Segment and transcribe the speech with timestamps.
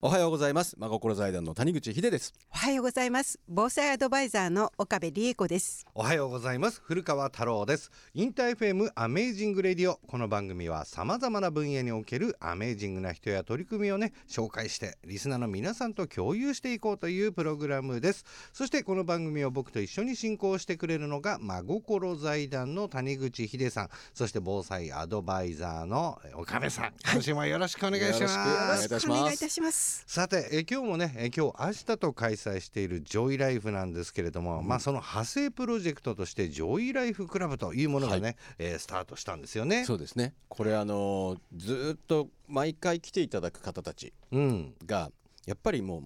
[0.00, 0.76] おはようございます。
[0.78, 2.32] 真心財団の谷口秀です。
[2.52, 3.40] おはようございます。
[3.48, 5.84] 防災アドバイザーの岡部理恵子です。
[5.92, 6.80] おはようございます。
[6.84, 7.90] 古川太郎です。
[8.14, 9.96] インター FM アメージングレディオ。
[10.06, 18.24] この番組は様々な分野におけるアメージングな人や取り組みをね紹介してリスナーの皆さんと共有していこうというプログラムです。
[18.52, 23.88] そしてこの番組を僕と一緒に進行してくれるのが真心財団の谷口秀さん。
[24.14, 26.92] そして防災アドバイザーの岡部さん。
[27.12, 29.20] 今週もよろしくお願いします、よろしくお願いいたします。
[29.20, 39.84] お願いいたしますさてえ今日もねえ今日明日と開催しているジョイライフなんですけれども、まあその派生プロジェクトとしてジョイライフクラブというものがね、えースタートしたんですよね。
[39.84, 40.34] そうですね。
[40.48, 44.74] これあのーずーっと毎回来ていただく方たちうん。
[44.84, 45.10] が
[45.46, 46.02] やっぱりもう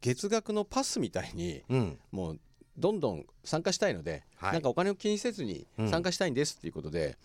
[0.00, 1.98] 月額のパスみたいにうん。
[2.10, 2.40] もう
[2.76, 4.52] どんどん参加したいので、はい。
[4.52, 7.16] なんかお金を気にせずにうん参加したいんですっていうことで、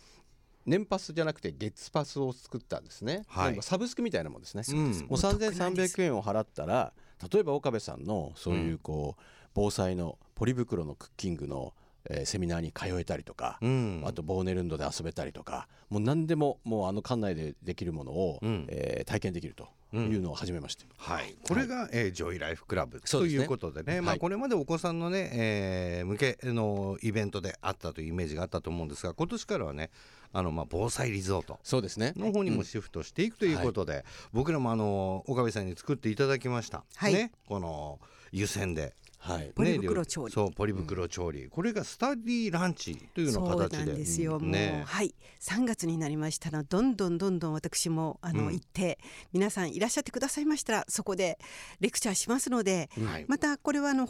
[0.66, 3.58] 年パスじゃなくて月パスを作ったんですね、はい。
[3.62, 4.78] サブスクみたいなもんですね、うん。
[4.78, 6.94] もうお得なんです3300円を払ったら
[7.32, 9.22] 例えば岡部さんのそういうこう、
[9.54, 11.74] 防災のポリ袋のクッキングの、
[12.10, 14.04] えーセミナーに通えたりとか、うん。
[14.06, 18.66] あとボーネルンドで遊べたりとかもう何でももうあの館内でできるものを、うん。
[18.70, 23.02] えー体験できるというのを始めまして、はい、これが、えージョイライフクラブ。
[23.02, 24.02] ということでね。
[24.02, 29.90] まあ、はいこれまでお子さんのね、えー向けのイベントであったというイメージがあったと思うんですが今年からはね
[30.34, 32.14] あの、まあ、防災リゾートそうですね。
[32.16, 37.14] の方にもシフトしていくということで、僕らもあの岡部さんに作っていただきました、はい。
[37.14, 38.00] ね、この
[38.32, 38.94] 湯煎で。
[39.22, 39.52] はい。
[39.56, 40.26] ポリ袋調理。
[40.26, 44.84] ねそうポリ袋調理、これがスタディランチというようなそう形でなんですよ、もう、ね。
[44.86, 45.14] はい。
[45.40, 49.00] 3月になりましたらどんどんどんどん私もあの、うん行って
[49.32, 51.40] 皆さんいらっしゃってくださいましたらそこで
[51.80, 53.26] レクチャーしますので、はい。
[53.28, 54.08] またこれはあの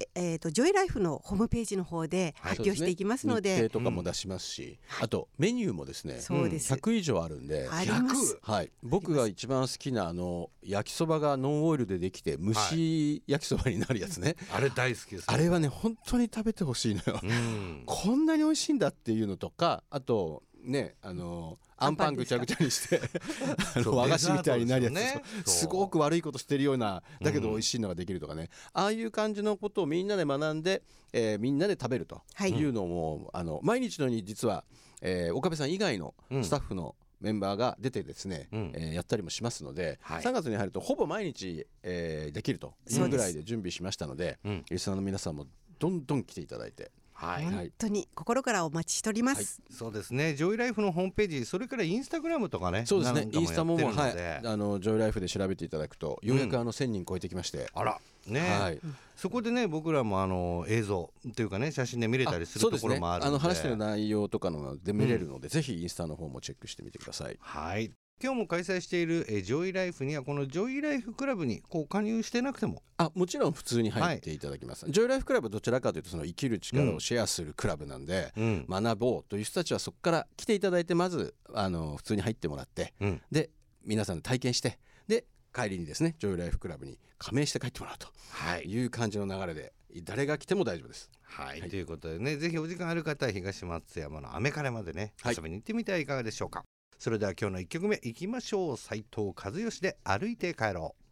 [0.00, 2.58] ええーとジョイライフのホームページの方ではい。
[2.58, 8.38] 発表していきますので,、日程とかも出しますし、あとメニューもですねそうです、100以上あるんで、あります。
[8.42, 15.24] はい、僕が一番好きなあの焼きそばがノンオイルでできて蒸し焼きそばになるやつね、あれ大好きです。
[15.26, 17.82] あれはね本当に食べてほしいのよ、うん。
[17.86, 23.00] こんなに美味しいんだっていうのとかあとねあのあんパンぐちゃぐちゃにして
[23.76, 25.22] あの和菓子みたいになるやつね。
[25.46, 32.50] すごく悪いことしてるようなだけど美味しいのができるとかね、ああいう感じのことをみんなで学んで、えーみんなで食べるとはい。
[32.52, 34.64] いうのも、あの毎日のように実は、
[35.02, 38.72] えー岡部さん以外のスタッフのメンバーが出てですね、うん。
[38.74, 40.22] えーやったりもしますので、はい。
[40.22, 44.64] 3月に入るとほぼ毎日、えーできるといそうぐらいで準備しましたので、うん。
[44.70, 45.46] リスナーの皆さんも
[45.78, 46.90] どんどん来ていただいて。
[47.18, 47.44] はい。
[47.44, 50.34] 本当に心からお待ちしております、そうですね。
[50.34, 53.28] ジョイライフのホームページそれからインスタグラムとかねそうですね。
[53.32, 54.40] インスタもやってるはので。
[54.44, 54.46] い。
[54.46, 58.00] あのジョイライフで調べていただくとようやくあの1000人超えてきまして、あら。
[58.26, 58.80] ね、はい。
[59.16, 63.28] そこでね僕らもあの映像というかね写真で見れたりするところもあるんで。
[63.28, 67.36] あの話してる内容とかので見れるので、ぜひインスタの方もチェックしてみてください。
[67.40, 67.90] はい
[68.20, 72.82] 今日も開催している、えージョイライフにはこのジョイライフクラブにこう加入してなくても。
[72.96, 78.66] あもちろん普通に入っていただきます、ジョイライフクラブはどちらかというとその生きる力をシェアするクラブなんで、うん。
[78.68, 83.22] 学ぼうという人たちはそこから来ていただいてまずあの普通に入ってもらってうん。
[83.30, 83.50] で
[83.84, 85.24] 皆さんで体験してで
[85.54, 88.64] 帰りにですねジョイライフクラブに加盟して帰ってもらうとはい。
[88.64, 91.08] いう感じの流れで誰が来ても大丈夫です。
[91.22, 91.70] はい、はい。
[91.70, 95.36] ということでねぜひお時間ある方は東松山のアメカレまでねはい。
[95.36, 96.64] 遊びに行ってみてはいかがでしょうか、
[96.98, 98.76] それでは今日の1曲目いきましょう。
[98.76, 101.08] 斉藤和義で歩いて帰ろう。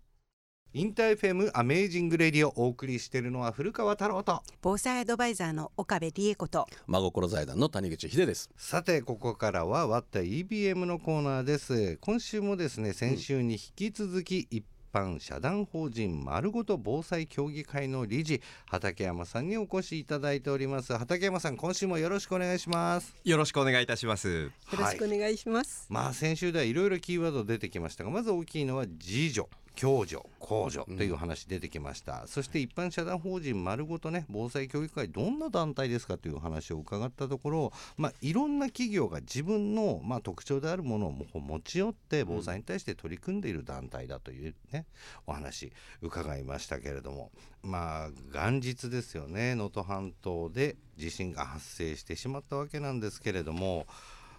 [0.77, 4.43] インター FM アメージングレディオお送りしているのは古川太郎と。
[4.61, 6.67] 防災アドバイザーの岡部理恵子と。
[6.89, 8.51] 真心財団の谷口秀です。
[8.57, 11.99] さてここからは「割った EBM」のコーナーです。
[11.99, 14.65] 今週もですね先週に引き続き一
[14.97, 20.97] 般社団法人丸ごと防災協議会の理事畠山さんにお越しいただいております。
[20.97, 23.15] 畠山さん今週もよろしくお願いします。
[23.23, 24.45] よろしくお願いいたします。
[24.45, 29.49] よろしくお願いします、まあ先週ではいろいろキーワード出てきましたがまず大きいのは自助
[29.81, 44.87] 共助公助という話出てきました、そして一般社団法人丸ごとね防災協議会どんな団体ですかという話を伺ったところ、まあ、いろんな企業が自分の、まあ、特徴であるものを持ち寄って防災に対して取り組んでいる団体だというね
[45.27, 47.31] お話伺いましたけれども。
[47.63, 53.87] まあ元日ですよね能登半島で地震が発生してしまったわけなんですけれども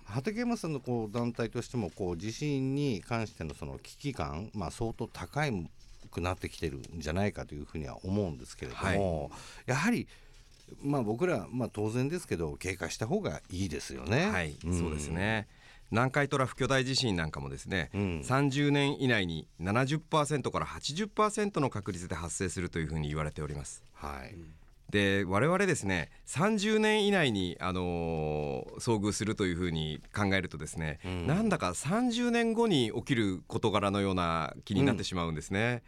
[0.09, 5.69] 畠山さんのこう団体としてもこう地震に関してのその危機感、まあ、相当高い
[6.12, 9.31] くなってきてるんじゃないかというふうには思うんですけれども、
[9.65, 10.07] やはり、
[10.81, 14.30] まあ、僕ら、まあ、当然ですけど警戒した方がいいですよね。
[14.30, 15.48] はい、んそうですね。
[15.89, 23.83] 南海トラフ巨大地震なんかもですね、うん30年以内に70%から80%の確率で発生するというふうに言われております。
[23.94, 24.36] はい
[24.89, 31.28] で我々ですね30年以内に、あのー遭遇するというふうに考えるとですね、うん。
[31.28, 35.84] なんだか30年後に起きる事柄のような気になってしまうんですね、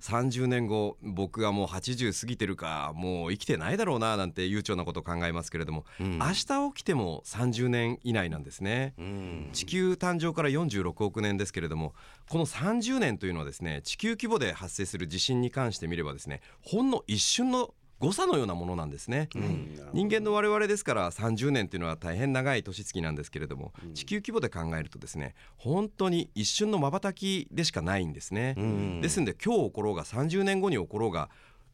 [0.00, 6.18] 30年後僕がもう80過ぎてるかもう生きてないだろうななんて悠長なことを考えますけれども、うん。
[6.18, 9.50] 明日起きても30年以内なんですね、うん。
[9.52, 11.94] 地球誕生から46億年ですけれども
[12.28, 19.78] この30年というのはですね地球規模で発生する地震に関してみればですねほんの一瞬の誤差のようなものなんですね、うん。
[19.92, 29.00] 人間の我々ですから30年というのは大変長い年月なんですけれども、地球規模で考えるとですね本当に一瞬の瞬きでしかないんですね、うん。
[29.00, 31.30] ですんで今日起ころうが30年後に起ころうが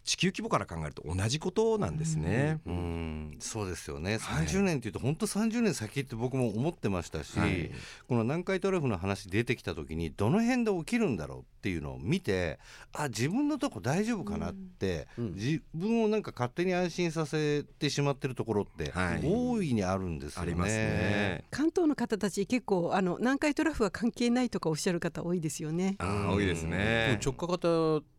[0.09, 4.17] 地球規模から考えると同じことなんですね、うんそうですよね。
[4.17, 4.47] はい。
[4.47, 7.71] 30年っていうと本当30年先って僕も思ってましたし、はい。
[8.09, 12.59] この南海トラフの話出てきた時にどの辺で起きるんだろうっていうのを見て
[12.95, 15.35] あ自分のとこ大丈夫かなって、うん。
[15.35, 19.21] 自分をなんか勝手に安心させてしまってるところってはい。
[19.23, 20.51] 大いにあるんですよね。
[20.51, 21.45] ありますね。
[21.51, 25.97] 関東の方たち結構あの南海トラフは関係ないとかおっしゃる方多いですよね。
[25.99, 27.21] あー多いですね。
[27.23, 27.69] 直下型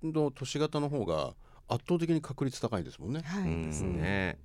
[0.04, 1.34] の都市型の方が
[1.70, 3.22] 圧倒的に確率高いですもんね。
[3.24, 3.44] はい。
[3.44, 3.64] うん。
[3.64, 4.40] ですね。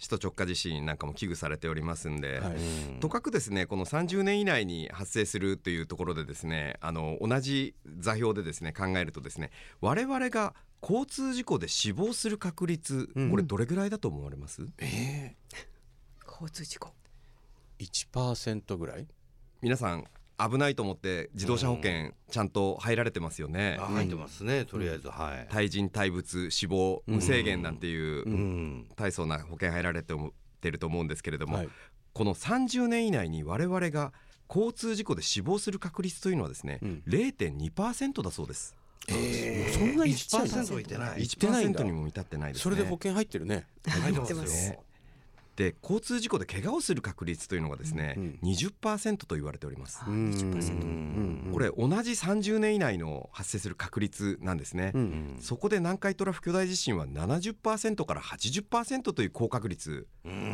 [0.00, 2.54] 首都直下地震なんかも危惧されておりますんで、はい。
[2.54, 3.00] うん。
[3.00, 13.30] とかくですねこの30年以内に発生するというところでですねあの同じ座標でですね考えるとですね我々が交通事故で死亡する確率、うん。
[13.30, 14.64] これどれぐらいだと思われます？
[14.78, 15.34] え
[16.24, 16.94] 交通事故。
[17.80, 19.08] 1%ぐらい？
[19.60, 20.04] 皆さん
[20.38, 23.76] 危ないと思って自動車保険ちゃんと入られてますよね。
[23.80, 25.46] 入ってますねとりあえず、はい。
[25.50, 28.88] 対人対物死亡無制限なんていううん。
[28.96, 30.30] 大層な保険入られて思っ
[30.60, 31.68] てると思うんですけれども、はい。
[32.12, 34.12] この30年以内に我々が
[34.48, 37.02] 交通事故で死亡する確率というのはですね、うん。
[37.08, 38.76] 0.2%だそうです。
[39.08, 41.22] えそんなにちっちゃいの1%いってない。
[41.22, 42.62] いってないんだ1%にも満たってないですね。
[42.62, 43.66] それで保険入ってるね。
[43.86, 44.84] 入ってますよ。
[45.58, 50.30] で交通事故で怪我をする確率というのがですね、うん20%と言われております、あうん。
[50.30, 51.50] 20%うん。
[51.52, 55.04] これ同じ30年以内の発生する確率なんですね、ううん。
[55.04, 60.06] んそこで南海トラフ巨大地震は70%から80%という高確率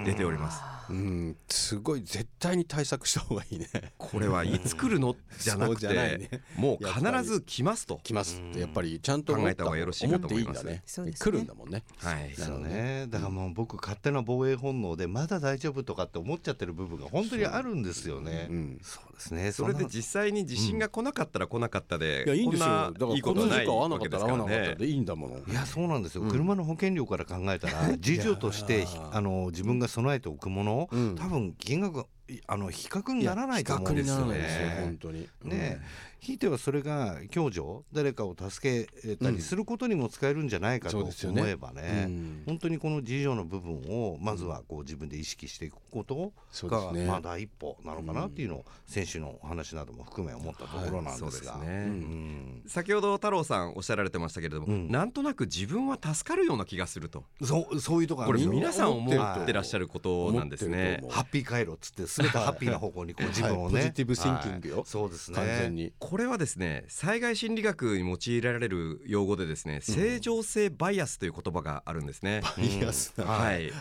[0.06, 0.62] 出ております。
[0.88, 2.02] うん、すごい。
[2.02, 3.68] 絶対に対策した方がいいね。
[3.98, 5.16] これはいつ来るの？
[5.38, 6.30] じゃなくてね。
[6.56, 8.00] もう必ず来ますと。
[8.02, 10.82] 来ますってやっぱりちゃんと考えた方がよろしいかと思いますいいね。
[11.18, 11.82] 来るんだもんね。
[11.98, 12.32] はい。
[12.34, 18.48] そうね、だからもう僕勝手な防衛本能でまだ大丈夫とかって思っちゃってる部分が本当にあるんですよね。
[18.50, 18.78] うん。
[18.82, 19.52] そうですね。
[19.52, 22.66] それで実際に地震が来なかったら来なかったで、いやいいんですよ。
[22.66, 25.38] だから交通ことないわけですからねでいいんだもの。
[25.38, 32.06] いやそうなんですよ、うん車の保険料から考えたら 事情としてあの自分が備えておくもの、うん多分金額
[32.46, 34.98] あの比較にならないと思うんですよ比較にならないですよね本。
[34.98, 35.28] 当に。
[35.44, 35.80] ね
[36.24, 42.42] ひいてはそれが共助誰かを助けたりすることにも使えるんじゃないかと思えばね,、うん。
[42.46, 46.32] 本当にこの事情の部分をまずはこう自分で意識していくこと
[46.66, 47.04] がね。
[47.06, 51.26] まあ第一歩なのかなっていうのを選手のお話なども含め思ったところなんですが。
[51.26, 51.66] はいそうですね。
[51.86, 52.62] うん。
[52.66, 54.90] 先ほど太郎さんおっしゃられてましたけれども、うん。
[54.90, 57.24] なんとなく自分は助かるような気がすると。
[57.42, 58.60] そうそういうとこあこれるんですよ。
[58.60, 61.02] 皆さん思はいってらっしゃることなんですね。
[61.10, 63.82] ハッピー回路っつって全てハッピーな方向にこう自分をね、はい。
[63.84, 64.76] ポジティブシンキングよ。
[64.76, 64.84] はい。
[64.86, 65.36] そうですね。
[65.36, 65.92] 完全に。
[66.14, 73.72] これはですね災害心理学に用いられる用語でですね正常性バイアスという言葉があるんですね、いやすなはい、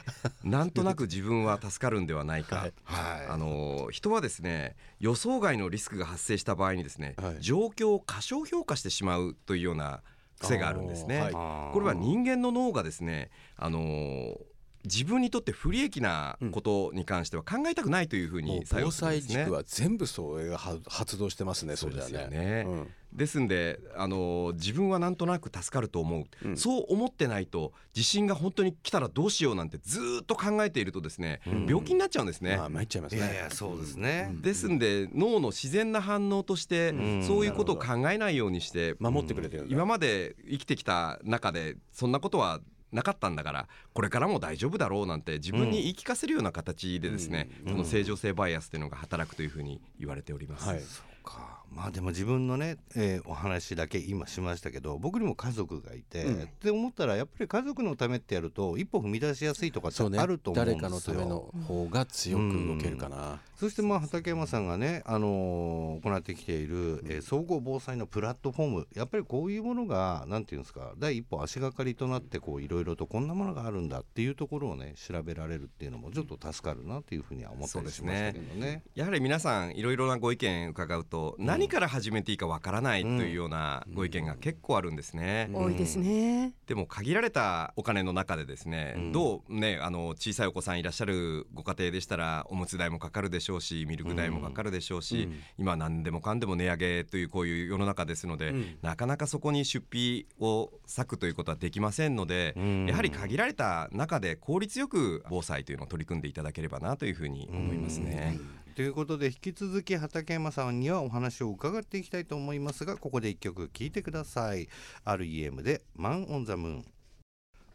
[0.43, 2.73] なんとなく自分は助かるんではないか、はい。
[2.85, 3.27] はい。
[3.27, 7.37] あの人はですね予想外のリスクが発生した場合にですね、はい。
[7.39, 10.01] 状況を過小評価してしまうというような
[10.39, 11.29] 癖があるんですね。
[11.31, 14.37] これは人間の脳がですね、あのー
[14.85, 19.33] 自分にとって不利益なことに関しては考えたくないというふうに作用防するんですね。
[19.35, 21.75] 災軸は全部それがは発動してますね。
[21.75, 22.63] そうですよね。
[22.63, 32.57] ねうんですんで、あのー自分はなんとなく助かると思う、うんそう思ってないと地震が本当に来たらどうしようなんてずーっと考えているとですね、うん病気になっちゃうんですね。
[32.57, 33.21] まあ参っちゃいますね。
[33.21, 39.67] いやいやそうですね、ですんで脳の自然な反応としてうんそういうことを考えないようにして守ってくれてる。
[39.69, 42.61] 今まで生きてきた中でそんなことは
[42.93, 47.71] なかったんだからこれからも大丈夫だろうなんて自分に言い聞かせるような形でですねうん。
[47.73, 50.67] この正常性バイアスというのが働くというふうに言われております。
[50.67, 50.79] はい。
[50.81, 60.19] そうかまあでも自分のね、えーお話だけ今しましたけど僕にも家族がいて、うんって思ったらやっぱり家族のためってやると一歩踏み出しやすいとかってそうね。
[60.19, 60.89] あると思うんです誰よ。
[60.89, 63.39] かのための方が強く動けるかな。
[63.55, 78.83] そしてまあ畠山さんがね、あのー行ってきている、えー総合防災のプラットフォームやっぱりこういうものがなんていうんですか第一歩足がかりとなってこういろいろとこんなものがあるんだっていうところをね調べられるっていうのもちょっと助かるなっていうふうには思ったりしましたけどね。
[78.95, 85.49] やはり皆さんいろいろなご意見伺うと何何から始めていいかわからないというようなご意見が結構あるんですね。
[85.53, 86.53] 多いですね。
[86.67, 89.11] でも限られたお金の中でですね、うん。
[89.13, 95.39] どうねあの小さいお子さんいらっしゃるご家庭でしたらおむつ代もかかるでしょうしミルク代もかかるでしょうし、うん。
[95.57, 98.77] 今何でもかんでも値上げというこういう世の中ですので、うん。
[98.81, 102.85] なかなかそこに出費を割くということはできませんので、うん。
[102.87, 108.37] やはり限られた中で効率よく防災というのを取り組んでいただければなというふうに思いますね。
[108.75, 114.67] ということで引き続き畠山さんにはお話を伺っていきたいと思いますがここで一曲聴いてください。
[115.05, 116.85] REM で「マン・オン・ザ・ムーン」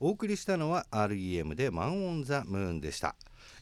[0.01, 3.15] お送りしたのは REM で「マン・オン・ザ・ムーン」でした。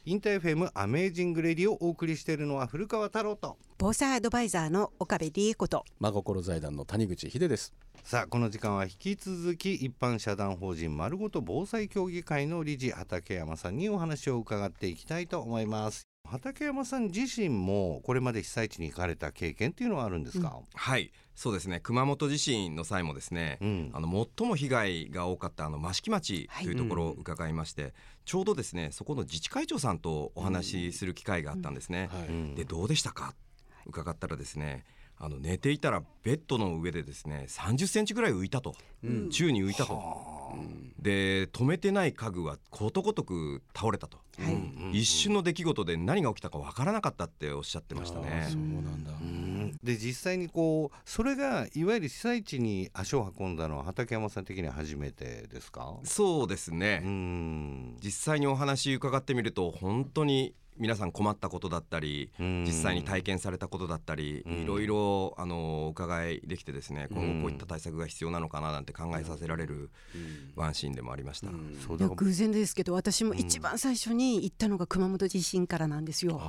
[0.06, 3.58] インターフェムアメージング・レディをお送りしているのは古川太郎と。
[3.76, 5.84] 防災アドバイザーの岡部理恵子と。
[6.00, 7.74] 真心財団の谷口秀です。
[8.02, 21.12] さあこの時間は引き続き一般社団法人丸ごと防災協議会の理事畠山さんにお話を伺っていきたいと思います畠山さん自身もこれまで被災地に行かれた経験っていうのはあるんですか、はい。
[21.34, 21.80] そうですね。
[21.80, 23.90] 熊本地震の際もですね、うん。
[23.92, 32.08] あの最も被害が多かったあの益城町というところを伺いまして、ちょうどですねそこの自治会長さんとお話しする機会があったんですね。
[32.12, 32.28] はい。
[32.28, 33.34] うんでどうでしたか？
[33.84, 34.84] 伺ったらですね
[35.18, 39.30] あの寝ていたらベッドの上でですね30センチぐらい浮いたと、うん。
[39.30, 40.35] 宙に浮いたと。
[40.98, 44.54] で止めてない家具はことごとく倒れたと、はい。
[44.54, 44.90] うん。
[44.92, 48.48] 一瞬の出来事で何が起きたかわからなかったっておっしゃってましたね。
[48.50, 48.60] そう。
[48.60, 49.12] なんだ。
[49.12, 49.76] うん。
[49.82, 55.96] で実際にこうそれがいわゆる被災地に足を運んだのは畠山さん的には初めてですか？
[56.04, 57.96] そうですね、うん。
[58.02, 62.64] 実際にお話伺ってみると本当に皆さん困ったことだったりうん。
[62.66, 64.62] 実際に体験されたことだったりうん。
[64.62, 67.38] いろいろあのお伺いできてですね今うん。
[67.38, 69.90] 後こういった対策が必要なのかななんて考えさせられる
[70.54, 71.48] ワンシーンでもありました。
[71.48, 76.40] 偶然ですけど私も一番最初に行ったのが熊本地震からなんですよ。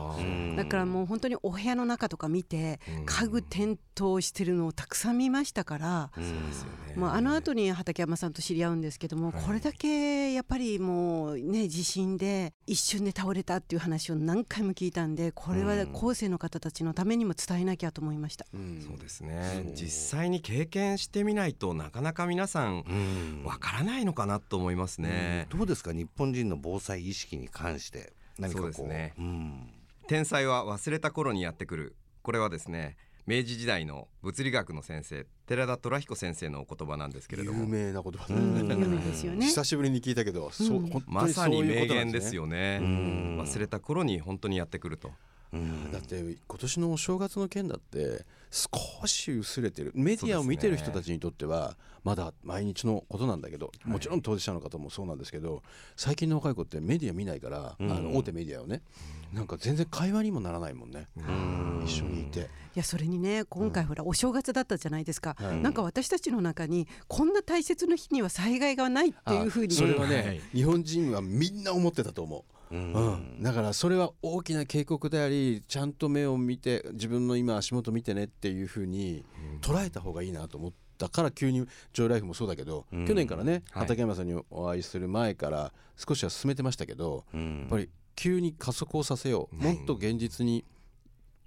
[0.55, 3.05] だからもう本当にお部屋の中とか見てうん。
[3.05, 6.95] 家具転倒してるのをたくさん見ましたから、うんそうですよね。
[6.95, 9.43] もうあの後に畠山さんと知り合うんですけども、はい。
[9.43, 15.91] これだけやっぱりもうね地震で一瞬で倒れたっていう話を何回も聞いたんでこれはうん。
[15.91, 18.45] 後世の方たちのためにも伝えなきゃと思いました。
[18.53, 18.83] うん。
[18.87, 19.71] そうですね。
[19.75, 23.43] 実際に経験してみないとなかなか皆さんうん。
[23.43, 25.47] わからないのかなと思いますね。
[25.49, 25.93] どうですか？
[25.93, 28.73] 日本人の防災意識に関して何かこう。
[28.73, 29.13] そうですね。
[29.17, 29.69] うん。
[30.07, 31.95] 天才は忘れた頃にやってくる。
[32.23, 32.97] これはですね
[33.27, 37.65] 明治時代の物理学の先生寺田虎彦先生のお言葉なんですけれども。
[37.65, 38.59] 有名な言葉ね。
[38.69, 39.45] 有名ですよね。
[39.47, 41.03] 久しぶりに聞いたけど、そううん。
[41.05, 42.79] まさに名言ですよよね。
[42.81, 43.39] うん。
[43.41, 45.11] 忘れた頃に本当にやってくると
[45.53, 45.91] うん。
[45.91, 49.91] だって今年のお正月の件だって少し薄れてる。
[49.95, 55.61] メディアを見てる人たちにとってはまだ毎日のことなんだけど、もちろん当事者の方もそうなんですけど
[55.95, 57.91] 最近の若い子ってメディア見ないから、うん。
[57.91, 58.81] あの大手メディアをね
[59.33, 61.83] なんか全然会話にもならないもんね、うん。
[61.85, 62.43] 一緒にいて、い
[62.75, 65.61] やそれにね今回ほらお正月だったじゃないですか、はい。
[65.61, 69.75] なんか私たちの中にこんな大切な日には災害がないっていうふうに。
[69.75, 70.41] あそれはね、はい。
[70.53, 72.56] 日本人はみんな思ってたと思う。
[72.71, 72.93] うん。
[72.93, 79.25] うん、だからそれは大きな警告でありちゃんと目を見て自分の今足元見てねっていうふうに
[79.61, 83.05] 捉えた方がいいなと思ったから急に「ジョイライフ」もそうだけど、うん。
[83.05, 83.83] 去年からねはい。
[83.83, 87.59] 畠山さんにお会いする前から少しは進めてましたけどうん。
[87.61, 90.65] やっぱり急に加速をさせようもっと現実に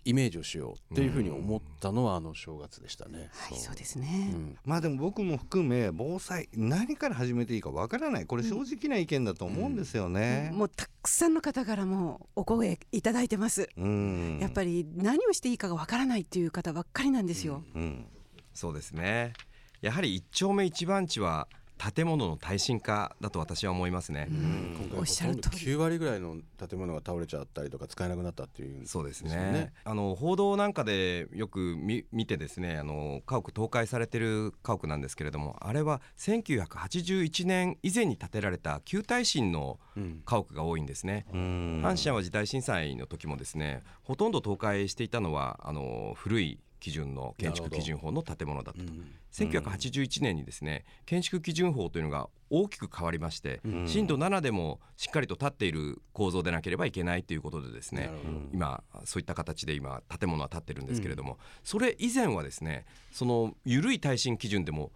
[0.04, 3.30] イメージをしようっていうふうに思ったのはあの正月でしたね。
[3.32, 4.58] はいそうですうね、ん。
[4.64, 8.26] まあでも僕も含め防災何から始めていいかわからない。
[8.26, 10.50] これ正直な意見だと思うんですよね。
[10.54, 14.38] もうたくさんの方からもお声いただいてます、うん。
[14.40, 18.06] やっぱり何をしていいかがわからないっていう方ばっかりなんですよ、うん。
[18.54, 19.34] そうですね。
[19.80, 21.48] やはり一丁目一番地は
[21.80, 25.72] 建物の耐震化だと私は思いますね、今回おっしゃる通り。
[25.72, 28.86] 9割ぐらいの建物が倒れちゃったりとか使えなくなったっていう。
[28.86, 29.72] そうですね。
[29.84, 40.22] あの報道なんかでよく見見てですねあの家屋倒壊されてる家屋なんですけれどもあれは1981年以前に建てられた旧耐震のうん。
[40.24, 41.24] 家屋が多いんですね。
[41.32, 41.40] うん。
[41.82, 48.92] 阪神淡路大震災の時もですねほとんど倒壊していたのはあの古い基準の建築基準法の建物だったと。
[48.92, 58.10] うん1981年にですね建築基準法というのが大きく変わりまして、うん震度7でもしっかりと立っている構造でなければいけないということでですね
[58.52, 64.90] 今そういった形で今建物は建ってるんですけれども、それ以前はですねその緩い耐震基準でも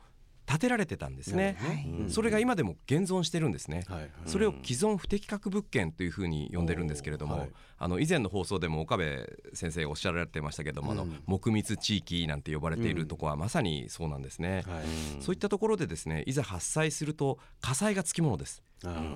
[0.46, 1.56] 建てられてたんですね。
[1.58, 1.86] はい。
[1.88, 2.10] うん。
[2.10, 3.84] それが今でも現存してるんですね。
[3.88, 4.10] はいはい。
[4.26, 14.62] それを既存不適格物件というふうに呼んでるんですけれども、はいあの以前の放送でも岡部先生がおっしゃられてましたけども、あのうん木密地域なんて呼ばれているところはまさにそうなんですね。
[14.66, 14.84] はい
[15.20, 18.62] そういったところでですねいざ発災すると火災がつきものです。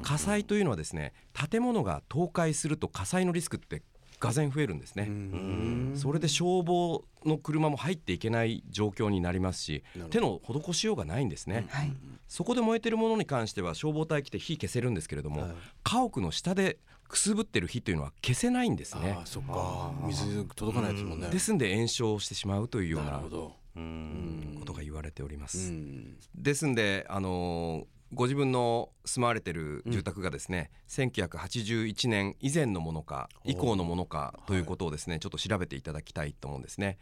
[0.03, 1.13] 火災というのはですね
[1.51, 3.83] 建物が倒壊すると火災のリスクって
[4.21, 5.93] がぜ増えるんですね、うん。
[5.95, 11.93] それで消防の車も入っていけない状況になりますし手の施しようがないんですね、はい。
[12.27, 15.51] そこで燃えてるものに関しては消防隊来て火消せるんですけれども、はい。
[15.83, 19.15] 家屋の下でくすぶってる火というのは消せないんですね。
[19.19, 19.93] ああそっか。
[20.07, 21.29] 水届かないですもんね。
[21.29, 23.57] ですんで炎症してしまうというようななるほど。
[23.77, 24.57] うん。
[24.59, 26.17] ことが言われておりまうす、ん。
[26.35, 36.99] ですんであのーご自分の住まわれてる住宅がですね、1981年以前のものか以降のものかということをですね、ちょっと調べていただきたいと思うんですね。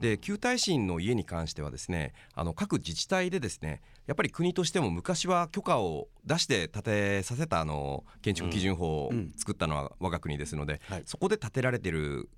[0.00, 9.32] で旧耐震の家に関してはですねあの各自治体でですねやっぱり国としても昔は許可を出して建てさせたあの建築基準法をうん。
[9.36, 11.02] 作ったのは我が国ですので、はい。
[11.04, 12.28] そこで建てられてる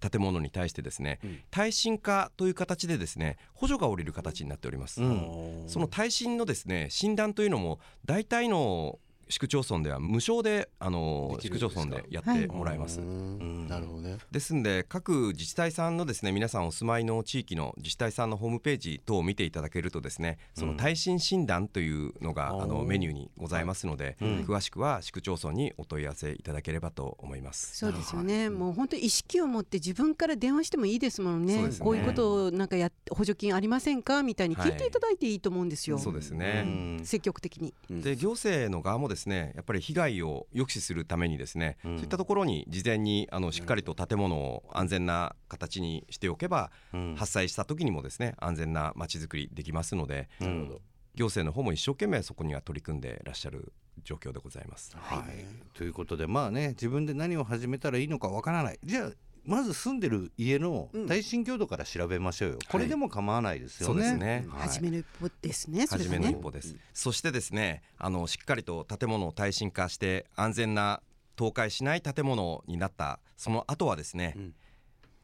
[0.00, 5.02] 建物に対してですね、うん耐震化という形でですね補助が下りる形になっております。
[5.02, 13.00] うんその耐震のですね診断というのも大体の市区町村では無償であの市区町村でやってもらえます。
[13.00, 13.66] うん。
[13.68, 14.18] なるほどね。
[14.30, 24.28] ですんで各自治体さんのですね皆さんお住まいの地域の自治体さんのホームページ等を見ていただけるとですねその耐震診断というのが、うんあのメニューにございますので、うん。
[24.48, 27.76] 詳しくは市区町村にお問い合わせいただければと思います。
[27.76, 31.62] そうですよね、もう本当意識を持って自分から電話してもいいですもんね。
[31.62, 31.70] ね。
[31.78, 34.22] こういうことをなんかやっ補助金ありませんか？
[34.22, 37.00] みたいに聞いていただいていいと思うんですよ、そうですうね、ん。
[37.04, 37.74] 積極的に。
[37.90, 41.96] で行政の側もですねやっぱり被害を抑止するためにですね、うん。
[41.96, 47.14] そういったところに事前にあのしっかりと建物を安全な形にしておけば、うん。
[47.16, 50.80] 発災した時にもですね安全なまちづくりできますのでうん
[51.14, 53.72] 行政の方も一生懸命そこには取り組んでいらっしゃる
[54.04, 54.96] 状況でございます。
[54.96, 58.78] はい、ということでまあね自分で何を始めたらいいのかわからない。
[58.84, 59.10] じゃあ
[59.44, 63.94] まず住んでる家の耐震強度から調べましょうよ、これでも構わないですよね。
[63.94, 64.46] そうですね。
[64.48, 64.68] はい。
[64.68, 71.02] 初めの一歩ですね、初めの一歩です、そしてですねあのしっかりと建物を耐震化して安全な
[71.38, 74.54] 倒壊しない建物になったその後はですね、うん。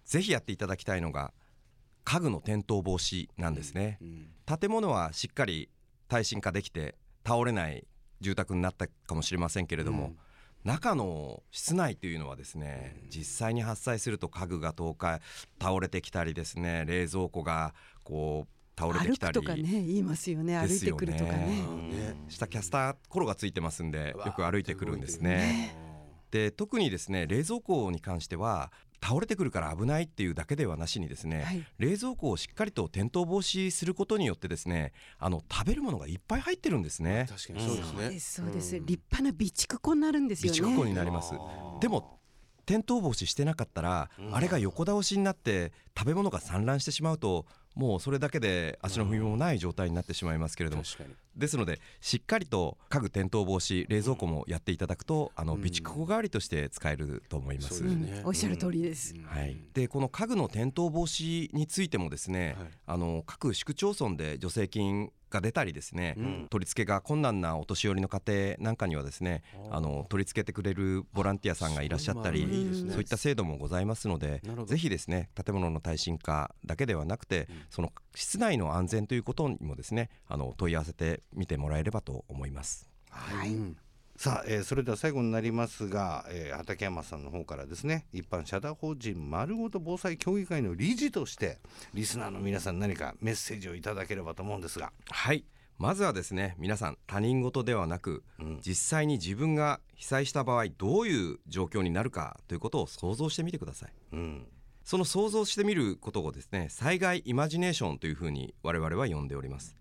[0.05, 1.33] ぜひやっていただきたいのが
[2.05, 4.59] 家具の転倒防止なんですね、うん。
[4.59, 5.71] 建物はしっかり
[6.09, 6.95] 耐震化できて
[7.27, 7.87] 倒れない
[8.21, 10.19] 住宅になったかもしれませんけれども、うん
[10.65, 15.21] 中の室内というのはですね、実際に発災すると家具が倒壊
[15.61, 20.57] 倒れてきたりですね冷蔵庫がこう倒れて歩きたりくとかね言いますよね。
[20.57, 21.39] 歩いてくるとかね。
[21.39, 21.55] ね。
[21.97, 22.17] ね。
[22.29, 25.77] 下キャスターコロがついてますんでよく歩いてくるんですね。
[26.31, 28.73] で特にですね冷蔵庫に関しては
[29.05, 31.67] 倒れてくるから危ないっていうだけではなしにですね、はい。
[31.79, 37.27] 冷蔵庫をしっかりと転倒防止することによってですねあの食べるものがいっぱい入ってるんですね。
[37.29, 37.93] 確かにそうですね。
[37.93, 38.87] そうですそうです、ん。
[38.87, 40.59] 立派な備蓄庫になるんですよね。
[40.59, 41.33] 備蓄庫になります。
[41.81, 42.19] でも
[42.67, 57.79] 転倒防止してなかったら、あれが横倒しになって食べ物が散乱してしまうともうそれだけで足の踏みもない状態になってしまいますけれども、確かにですのでしっかりと家具転倒防止冷蔵庫もやっていただくとあの備蓄庫代わりとして使えると思います。
[57.79, 58.19] そうですね。
[58.21, 58.27] うん。
[58.29, 62.69] おっしゃる通りです、はい、でこの家具の転倒防止についてもですね、はい。
[62.87, 66.47] あの各市区町村で助成金が出たりですね、うん。
[66.49, 72.93] 取り付けが困難なお年寄りの家庭なんかにはですねあの取り付けてくれるボランティアさんがいらっしゃったりそういいいですね。
[72.93, 74.65] そういった制度もございますのでなるほど。
[74.67, 82.89] ぜひですね建物の耐震化だけではなくて、その室内の安全ということにもですねあの問い合わせてみてもらえればと思います。
[83.11, 83.55] はい。
[83.55, 83.77] うん。
[84.17, 91.59] さあ、えーそれでは最後になりますが、えー畠山さんの方からですね一般社団法人丸ごと防災協議会の理事として
[91.95, 94.93] リスナーの皆さん何かメッセージをいただければと思うんですが。
[95.11, 95.45] はい。
[95.77, 98.61] まずはですね皆さん他人事ではなく、うん。
[98.65, 103.93] 実際に自分が被災した場合どういう状況になるかということを想像してみてください。
[104.13, 104.47] うん
[104.85, 109.77] その想像してみることをですね災害イマジネーションというふうに我々は呼んでおります。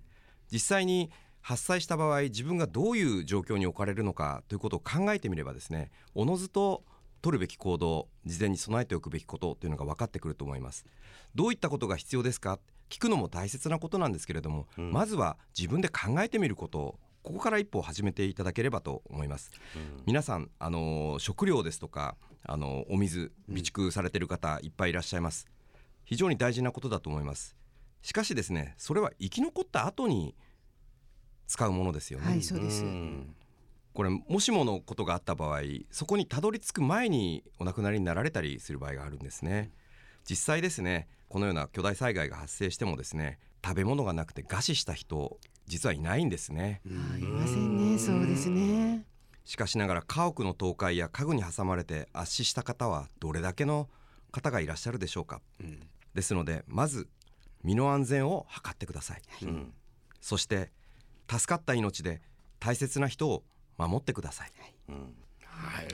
[0.51, 1.11] 実際に
[1.41, 6.85] 発災した場合自分がどういう状況に置かれるのかということを考えてみればですねおのずと
[7.21, 10.85] 取るべき行動事前に備えておくべきことというのが分かってくると思います。
[11.35, 12.59] どういったことが必要ですか？
[12.89, 14.91] 聞くのも大切なことなんですけれども、うん。
[14.91, 19.51] まずは自分で考えてみることをここから一歩始めていただければと思います。
[20.05, 25.47] 皆さん、あのー食料ですとか、あのーお水備蓄されている方いっぱいいらっしゃいます。
[26.06, 27.56] 非常に大事なことだと思います。
[28.01, 30.36] しかしですねそれは生き残った後に
[31.47, 33.36] 使うものですよね、はいそうです、うん。
[33.93, 39.71] これもしものことがあった場合そこにたどり着く前にお亡くなりになられたりする場合があるんですね。
[40.29, 46.82] 実際ですねこのような巨大災害が発生してもですね食べ物がなくて餓死した人実はいないんですね。
[46.86, 47.97] あいませんね。
[47.97, 49.06] そうですね
[49.45, 53.89] しかしながら家屋の倒壊や家具に挟まれて圧死した方はどれだけの
[54.32, 55.41] 方がいらっしゃるでしょうか。
[55.60, 55.79] うん。
[56.13, 57.08] ですのでまず
[57.63, 59.21] 身の安全を図ってください。
[59.43, 59.73] うん。
[60.21, 60.71] そして
[61.29, 62.21] 助かった命で
[62.60, 63.43] 大切な人を
[63.77, 64.51] 守ってください。
[64.89, 65.15] うん。
[65.41, 65.88] はい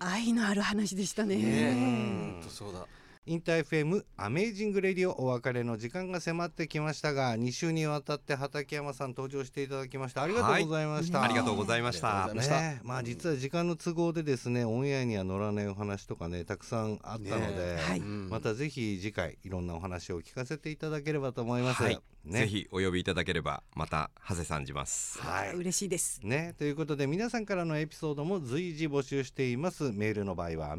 [0.00, 1.36] 愛のある話でしたね。
[1.36, 2.32] ねん。
[2.34, 2.86] 本当そうだ
[3.28, 12.08] インター FM アメージングレディオお別れの時間が迫ってきましたが2週にわたって畠山さん登場していただきましてありがとうございました、ありがとうございました。
[12.08, 12.62] ありがとうございました。
[12.62, 12.80] ね。
[12.84, 17.82] まあ実は時間の都合でですねオンエアには載らないお話とかねたくさんあったので、ね。
[17.86, 17.98] はい。
[17.98, 18.28] うん。
[18.30, 22.40] またぜひ次回いろんなお話を聞かせていただければと思います、はい、ね。
[22.40, 25.20] ぜひお呼びいただければまた長谷さんじます。
[25.20, 25.54] はい。
[25.54, 26.20] 嬉しいです。
[26.22, 29.92] ね、ということで皆さんからのエピソードも随時募集しています。
[29.92, 30.76] メールの場合は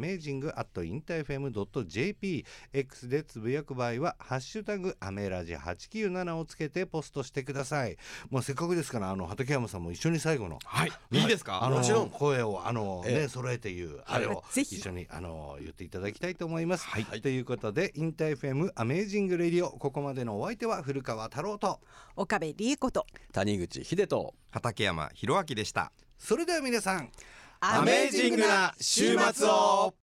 [2.40, 7.98] amazing.interfm.jp X でつぶやく場合は「ハッシュタグアメラジ897」をつけてポストしてください。
[8.30, 10.92] もうせっかくですからあの畠山さんも一緒に最後のはい。
[11.12, 12.10] いいですか、あのもちろん。
[12.10, 13.20] 声をあの、ええ。
[13.22, 14.78] ね揃えて言うあれをぜひ。
[14.78, 16.86] 一緒にあの言っていただきたいと思います。
[16.86, 17.22] はい。
[17.22, 21.80] ということでインター FM アメージングレディオここまでのお相手は古川太郎と
[22.16, 25.92] 岡部理恵子と谷口秀人畠山弘明でした。
[26.18, 27.12] それでは皆さん
[27.62, 29.94] アメージングな週末を